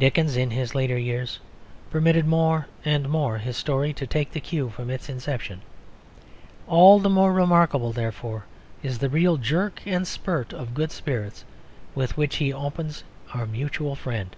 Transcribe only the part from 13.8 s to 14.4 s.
Friend.